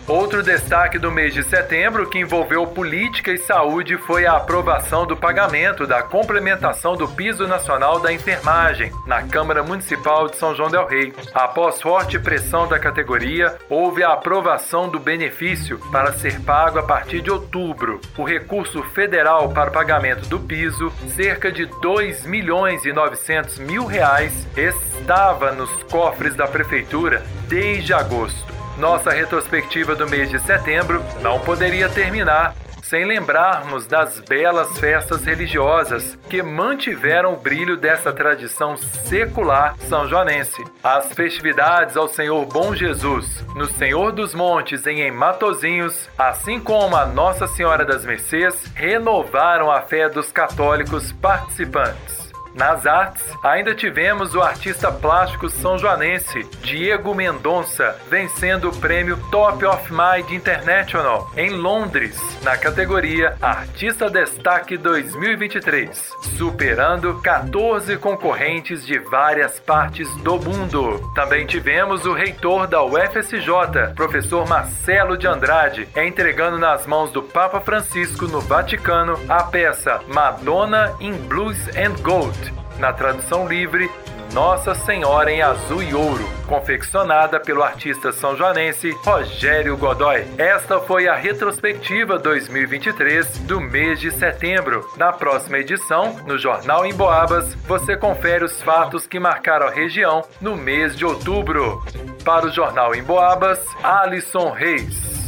[0.09, 5.17] Outro destaque do mês de setembro que envolveu política e saúde foi a aprovação do
[5.17, 10.87] pagamento da complementação do piso nacional da enfermagem na Câmara Municipal de São João del
[10.87, 11.13] Rei.
[11.33, 17.21] Após forte pressão da categoria, houve a aprovação do benefício para ser pago a partir
[17.21, 18.01] de outubro.
[18.19, 23.87] O recurso federal para o pagamento do piso, cerca de 2 milhões e 900 mil
[23.87, 28.52] reais, estava nos cofres da prefeitura desde agosto.
[28.79, 32.55] Nossa retrospectiva do mês de setembro não poderia terminar
[32.93, 40.63] sem lembrarmos das belas festas religiosas que mantiveram o brilho dessa tradição secular são joanense.
[40.85, 47.07] As festividades ao Senhor Bom Jesus, no Senhor dos Montes em Matozinhos, assim como a
[47.07, 52.22] Nossa Senhora das Mercês, renovaram a fé dos católicos participantes.
[52.55, 59.65] Nas artes, ainda tivemos o artista plástico são joanense Diego Mendonça vencendo o prêmio Top
[59.65, 69.59] of Mind International em Londres, na categoria Artista Destaque 2023, superando 14 concorrentes de várias
[69.59, 71.11] partes do mundo.
[71.15, 77.61] Também tivemos o reitor da UFSJ, professor Marcelo de Andrade, entregando nas mãos do Papa
[77.61, 82.42] Francisco no Vaticano a peça Madonna in Blues and Gold
[82.83, 83.89] na tradução livre
[84.33, 90.25] Nossa Senhora em Azul e Ouro, confeccionada pelo artista são joanense Rogério Godoy.
[90.37, 94.85] Esta foi a retrospectiva 2023 do mês de setembro.
[94.97, 100.25] Na próxima edição, no Jornal em Boabas, você confere os fatos que marcaram a região
[100.41, 101.85] no mês de outubro.
[102.25, 105.22] Para o Jornal em Boabas, Alisson Reis.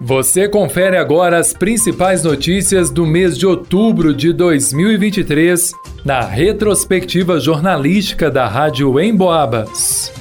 [0.00, 5.72] Você confere agora as principais notícias do mês de outubro de 2023
[6.04, 10.12] na retrospectiva jornalística da Rádio Emboabas.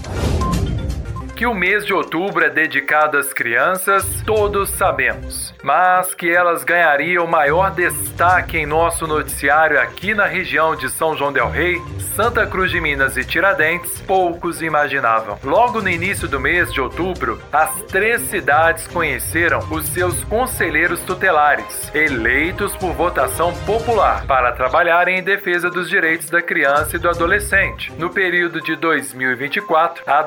[1.37, 7.27] Que o mês de outubro é dedicado às crianças, todos sabemos mas que elas ganhariam
[7.27, 11.81] maior destaque em nosso noticiário aqui na região de São João Del Rei,
[12.15, 15.37] Santa Cruz de Minas e Tiradentes, poucos imaginavam.
[15.43, 21.93] Logo no início do mês de outubro, as três cidades conheceram os seus conselheiros tutelares,
[21.93, 27.91] eleitos por votação popular, para trabalharem em defesa dos direitos da criança e do adolescente.
[27.97, 30.21] No período de 2024 a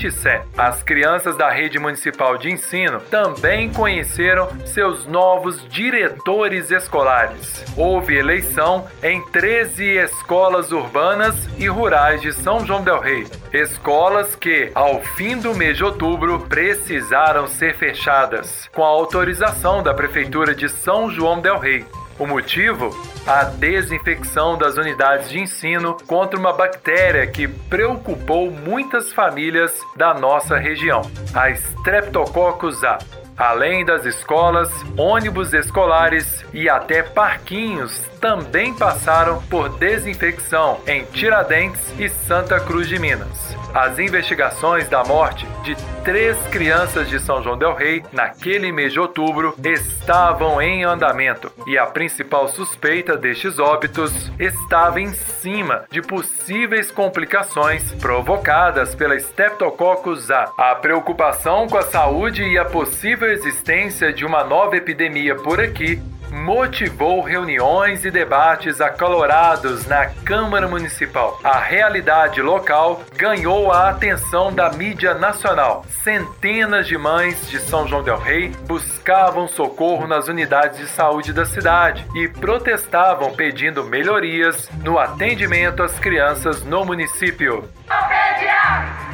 [0.00, 7.64] 2027, as crianças da rede municipal de ensino também conheceram seus novos diretores escolares.
[7.76, 13.26] Houve eleição em 13 escolas urbanas e rurais de São João Del Rei.
[13.52, 19.92] Escolas que, ao fim do mês de outubro, precisaram ser fechadas, com a autorização da
[19.92, 21.84] Prefeitura de São João Del Rei.
[22.20, 22.90] O motivo?
[23.26, 30.58] A desinfecção das unidades de ensino contra uma bactéria que preocupou muitas famílias da nossa
[30.58, 31.00] região,
[31.32, 32.98] a Streptococcus A.
[33.40, 42.06] Além das escolas, ônibus escolares e até parquinhos também passaram por desinfecção em Tiradentes e
[42.10, 43.56] Santa Cruz de Minas.
[43.72, 45.74] As investigações da morte de
[46.04, 51.78] três crianças de São João Del Rei naquele mês de outubro estavam em andamento e
[51.78, 60.52] a principal suspeita destes óbitos estava em cima de possíveis complicações provocadas pela Streptococcus A.
[60.58, 66.00] A preocupação com a saúde e a possível existência de uma nova epidemia por aqui
[66.30, 71.38] motivou reuniões e debates acalorados na Câmara Municipal.
[71.42, 75.84] A realidade local ganhou a atenção da mídia nacional.
[76.02, 81.44] Centenas de mães de São João Del Rei buscavam socorro nas unidades de saúde da
[81.44, 87.68] cidade e protestavam pedindo melhorias no atendimento às crianças no município.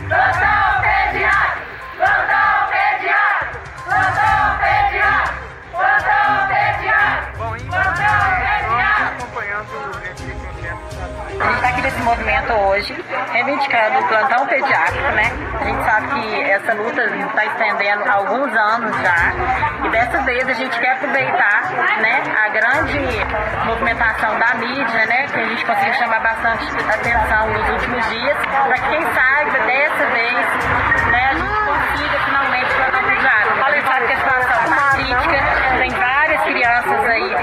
[0.07, 1.46] Gente está aqui
[11.97, 15.33] nesse movimento hoje, reivindicando o plantão pediátrico, né?
[15.61, 19.33] A gente sabe que essa luta está estendendo há alguns anos já.
[19.85, 21.63] E dessa vez a gente quer aproveitar
[22.01, 23.01] né, a grande
[23.65, 25.27] movimentação da mídia, né?
[25.27, 30.07] Que a gente conseguiu chamar bastante atenção nos últimos dias, para que quem saiba dessa
[30.07, 30.47] vez
[31.11, 33.65] né, a gente consiga finalmente o plantão pediátrico.
[33.65, 37.35] A gente sabe que a situação está crítica, tem várias crianças aí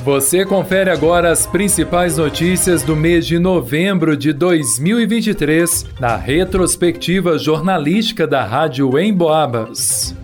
[0.04, 8.26] Você confere agora as principais notícias do mês de novembro de 2023 na retrospectiva jornalística
[8.26, 10.16] da Rádio Emboabas.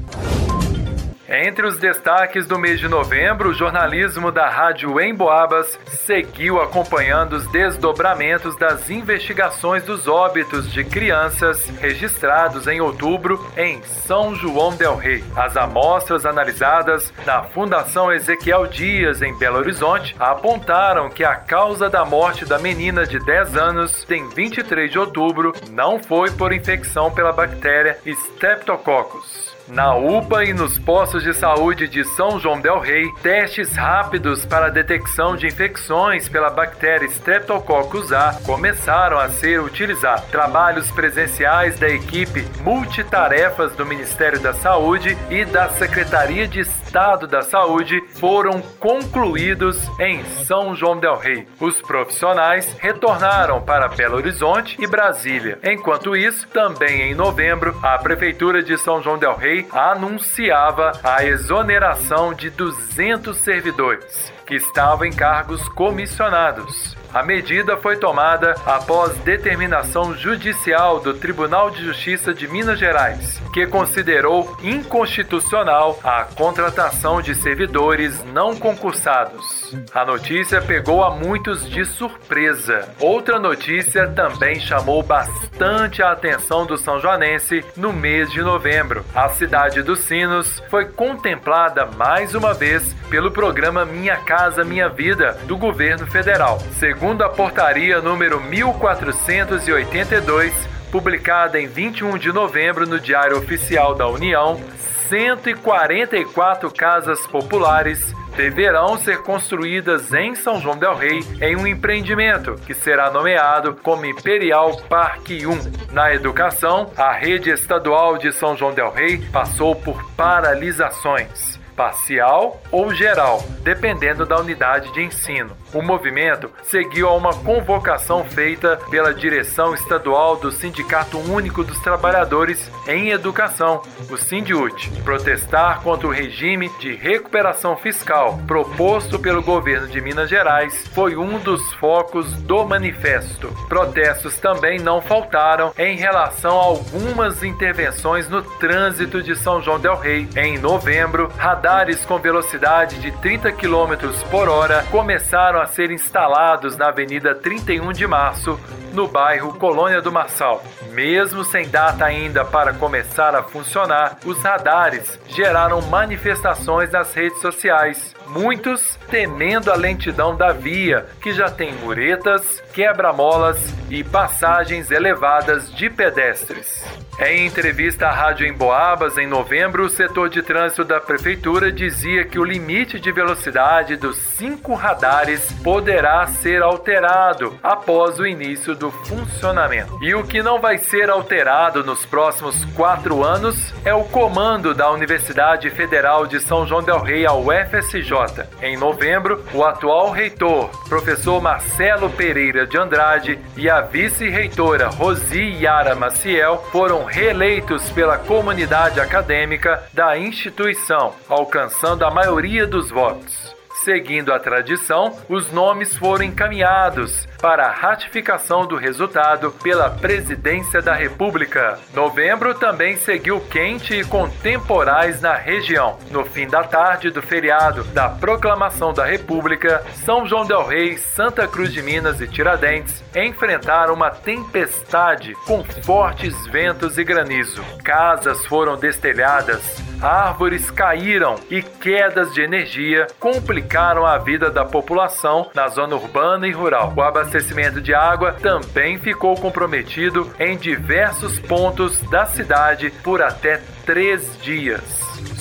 [1.27, 7.47] Entre os destaques do mês de novembro, o jornalismo da Rádio Emboabas seguiu acompanhando os
[7.47, 15.25] desdobramentos das investigações dos óbitos de crianças registrados em outubro em São João del Rei.
[15.35, 22.05] As amostras analisadas na Fundação Ezequiel Dias, em Belo Horizonte, apontaram que a causa da
[22.05, 27.33] morte da menina de 10 anos, em 23 de outubro, não foi por infecção pela
[27.33, 29.54] bactéria Streptococcus.
[29.67, 34.67] Na UPA e nos postos de saúde de São João del Rei, testes rápidos para
[34.67, 40.27] a detecção de infecções pela bactéria Streptococcus A começaram a ser utilizados.
[40.27, 47.41] Trabalhos presenciais da equipe multitarefas do Ministério da Saúde e da Secretaria de Estado da
[47.41, 51.49] Saúde foram concluídos em São João del Rei.
[51.59, 55.59] Os profissionais retornaram para Belo Horizonte e Brasília.
[55.65, 62.35] Enquanto isso, também em novembro, a Prefeitura de São João del Rei anunciava a exoneração
[62.35, 66.97] de 200 servidores que estavam em cargos comissionados.
[67.13, 73.67] A medida foi tomada após determinação judicial do Tribunal de Justiça de Minas Gerais, que
[73.69, 79.73] considerou inconstitucional a contratação de servidores não concursados.
[79.95, 82.93] A notícia pegou a muitos de surpresa.
[82.99, 89.05] Outra notícia também chamou bastante a atenção do São Joanense no mês de novembro.
[89.15, 94.34] A cidade dos Sinos foi contemplada mais uma vez pelo programa Minha Casa
[94.65, 96.59] Minha Vida do governo federal.
[96.81, 100.53] Segundo a portaria número 1482,
[100.91, 104.61] publicada em 21 de novembro no Diário Oficial da União,
[105.09, 112.75] 144 casas populares deverão ser construídas em São João del Rei em um empreendimento que
[112.75, 115.93] será nomeado como Imperial Parque 1.
[115.93, 122.95] Na educação, a rede estadual de São João del Rei passou por paralisações parcial ou
[122.95, 125.57] geral, dependendo da unidade de ensino.
[125.75, 132.71] O movimento seguiu a uma convocação feita pela direção estadual do Sindicato Único dos Trabalhadores
[132.87, 140.01] em Educação, o Sindiut, protestar contra o regime de recuperação fiscal proposto pelo governo de
[140.01, 143.49] Minas Gerais foi um dos focos do manifesto.
[143.69, 149.97] Protestos também não faltaram em relação a algumas intervenções no trânsito de São João del
[149.97, 150.29] Rei.
[150.37, 153.95] Em novembro, radares com velocidade de 30 km
[154.31, 158.61] por hora começaram a a ser instalados na Avenida 31 de Março,
[158.93, 160.63] no bairro Colônia do Marçal.
[160.91, 168.15] Mesmo sem data ainda para começar a funcionar, os radares geraram manifestações nas redes sociais.
[168.27, 175.89] Muitos temendo a lentidão da via, que já tem muretas, quebra-molas e passagens elevadas de
[175.91, 176.85] pedestres.
[177.21, 182.41] Em entrevista à Rádio Emboabas, em novembro, o setor de trânsito da prefeitura dizia que
[182.41, 189.97] o limite de velocidade dos cinco radares poderá ser alterado após o início do funcionamento.
[190.03, 194.91] E o que não vai ser alterado nos próximos quatro anos é o comando da
[194.91, 198.14] Universidade Federal de São João Del Rei, a UFSJ.
[198.63, 205.95] Em novembro, o atual reitor, professor Marcelo Pereira de Andrade, e a vice-reitora Rosi Yara
[205.95, 213.54] Maciel foram reeleitos pela comunidade acadêmica da instituição, alcançando a maioria dos votos.
[213.85, 220.95] Seguindo a tradição, os nomes foram encaminhados para a ratificação do resultado pela Presidência da
[220.95, 221.79] República.
[221.93, 225.99] Novembro também seguiu quente e com temporais na região.
[226.11, 231.47] No fim da tarde do feriado da Proclamação da República, São João del Rei, Santa
[231.47, 237.63] Cruz de Minas e Tiradentes enfrentaram uma tempestade com fortes ventos e granizo.
[237.85, 245.67] Casas foram destelhadas, árvores caíram e quedas de energia complicaram a vida da população na
[245.69, 246.93] zona urbana e rural.
[246.95, 254.39] O abastecimento de água também ficou comprometido em diversos pontos da cidade por até três
[254.43, 254.83] dias.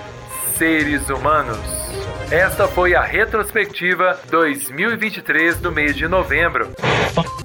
[0.57, 1.61] seres humanos.
[2.29, 6.71] Esta foi a retrospectiva 2023 do mês de novembro.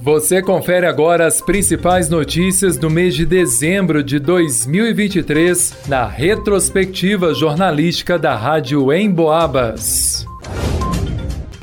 [0.02, 8.18] Você confere agora as principais notícias do mês de dezembro de 2023 na retrospectiva jornalística
[8.18, 10.26] da Rádio Emboabas.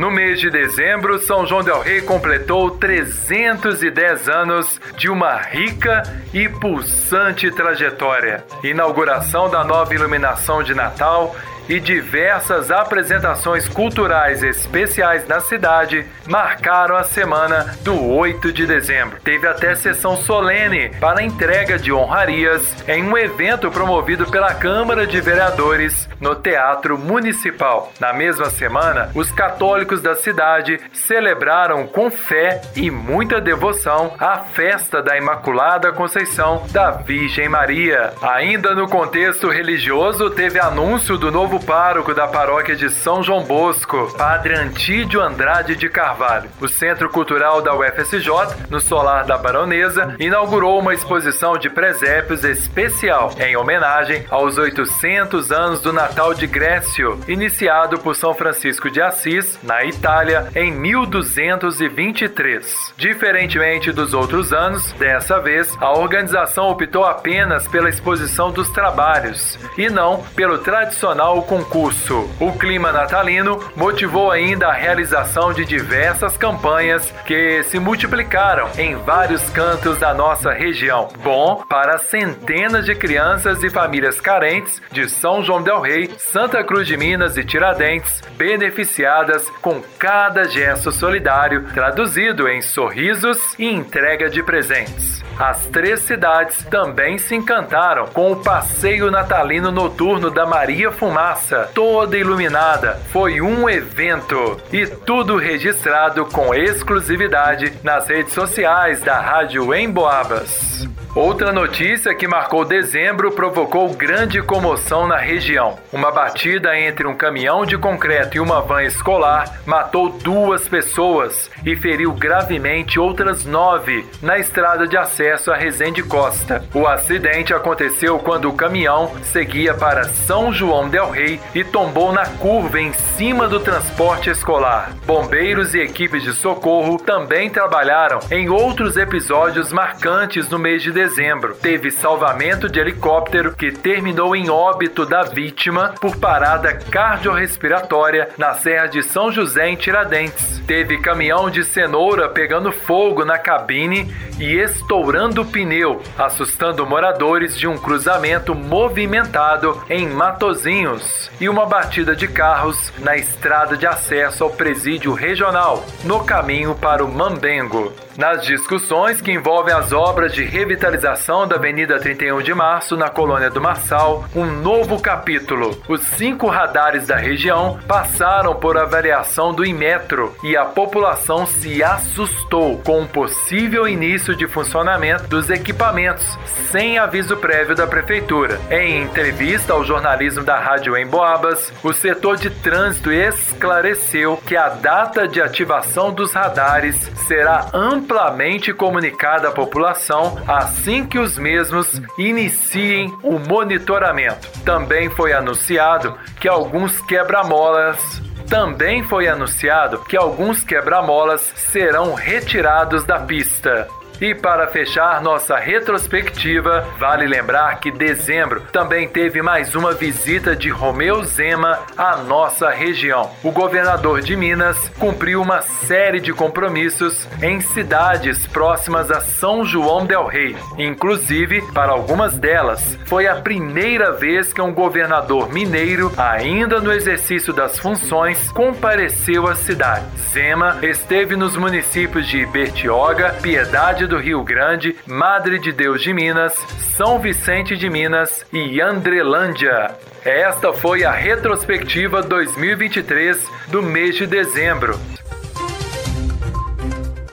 [0.00, 6.48] No mês de dezembro, São João Del Rei completou 310 anos de uma rica e
[6.48, 8.42] pulsante trajetória.
[8.64, 11.36] Inauguração da nova iluminação de Natal
[11.70, 19.20] e diversas apresentações culturais especiais na cidade marcaram a semana do 8 de dezembro.
[19.22, 25.20] Teve até sessão solene para entrega de honrarias em um evento promovido pela Câmara de
[25.20, 27.92] Vereadores no Teatro Municipal.
[28.00, 35.00] Na mesma semana, os católicos da cidade celebraram com fé e muita devoção a festa
[35.00, 38.12] da Imaculada Conceição da Virgem Maria.
[38.20, 44.12] Ainda no contexto religioso, teve anúncio do novo pároco da paróquia de São João Bosco,
[44.16, 46.50] Padre Antídio Andrade de Carvalho.
[46.60, 48.30] O Centro Cultural da UFSJ,
[48.68, 55.80] no Solar da Baronesa, inaugurou uma exposição de presépios especial em homenagem aos 800 anos
[55.80, 62.94] do Natal de Grécio, iniciado por São Francisco de Assis, na Itália, em 1223.
[62.96, 69.88] Diferentemente dos outros anos, dessa vez a organização optou apenas pela exposição dos trabalhos e
[69.88, 72.30] não pelo tradicional concurso.
[72.38, 79.50] O clima natalino motivou ainda a realização de diversas campanhas que se multiplicaram em vários
[79.50, 81.08] cantos da nossa região.
[81.24, 86.86] Bom para centenas de crianças e famílias carentes de São João del Rei, Santa Cruz
[86.86, 94.40] de Minas e Tiradentes, beneficiadas com cada gesto solidário traduzido em sorrisos e entrega de
[94.40, 95.20] presentes.
[95.40, 100.92] As três cidades também se encantaram com o passeio natalino noturno da Maria
[101.30, 102.98] Fumaça, toda iluminada.
[103.12, 110.88] Foi um evento e tudo registrado com exclusividade nas redes sociais da Rádio Emboabas.
[111.14, 115.76] Outra notícia que marcou dezembro provocou grande comoção na região.
[115.92, 121.74] Uma batida entre um caminhão de concreto e uma van escolar matou duas pessoas e
[121.74, 126.64] feriu gravemente outras nove na estrada de acesso a Resende Costa.
[126.72, 132.24] O acidente aconteceu quando o caminhão seguia para São João del Rei e tombou na
[132.24, 134.92] curva em cima do transporte escolar.
[135.04, 141.54] Bombeiros e equipes de socorro também trabalharam em outros episódios marcantes no mês de dezembro.
[141.54, 148.86] Teve salvamento de helicóptero que terminou em óbito da vítima por parada cardiorrespiratória na Serra
[148.86, 150.62] de São José, em Tiradentes.
[150.66, 157.66] Teve caminhão de cenoura pegando fogo na cabine e estourando o pneu, assustando moradores de
[157.66, 161.09] um cruzamento movimentado em Matozinhos
[161.40, 167.04] e uma batida de carros na estrada de acesso ao presídio regional, no caminho para
[167.04, 167.92] o Mambengo.
[168.16, 173.50] Nas discussões que envolvem as obras de revitalização da Avenida 31 de Março, na colônia
[173.50, 175.80] do Marçal, um novo capítulo.
[175.88, 182.78] Os cinco radares da região passaram por avaliação do Inmetro e a população se assustou
[182.78, 186.38] com o possível início de funcionamento dos equipamentos,
[186.70, 188.60] sem aviso prévio da Prefeitura.
[188.70, 195.26] Em entrevista ao jornalismo da Rádio Emboabas, o setor de trânsito esclareceu que a data
[195.26, 197.66] de ativação dos radares será
[198.00, 204.48] amplamente comunicada à população assim que os mesmos iniciem o monitoramento.
[204.64, 213.16] Também foi anunciado que alguns quebra-molas também foi anunciado que alguns quebra-molas serão retirados da
[213.20, 213.86] pista.
[214.20, 220.68] E para fechar nossa retrospectiva, vale lembrar que dezembro também teve mais uma visita de
[220.68, 223.30] Romeu Zema à nossa região.
[223.42, 230.04] O governador de Minas cumpriu uma série de compromissos em cidades próximas a São João
[230.04, 230.54] del Rei.
[230.76, 237.54] Inclusive, para algumas delas, foi a primeira vez que um governador mineiro, ainda no exercício
[237.54, 240.04] das funções, compareceu à cidade.
[240.30, 246.52] Zema esteve nos municípios de Bertioga, Piedade do Rio Grande, Madre de Deus de Minas,
[246.96, 249.92] São Vicente de Minas e Andrelândia.
[250.24, 254.98] Esta foi a retrospectiva 2023 do mês de dezembro.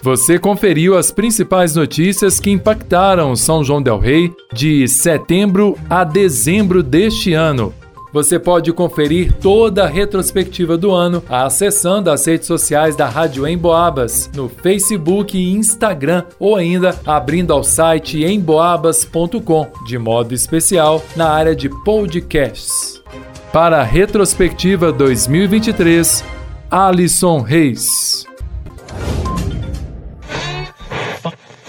[0.03, 6.83] Você conferiu as principais notícias que impactaram São João del Rei de setembro a dezembro
[6.83, 7.73] deste ano.
[8.17, 14.27] Você pode conferir toda a retrospectiva do ano acessando as redes sociais da Rádio Emboabas,
[14.35, 21.55] no Facebook e Instagram, ou ainda abrindo ao site emboabas.com, de modo especial na área
[21.55, 23.03] de podcasts.
[23.53, 26.25] Para a retrospectiva 2023,
[26.71, 28.25] Alisson Reis.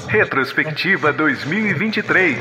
[0.09, 2.39] Retrospectiva 2023.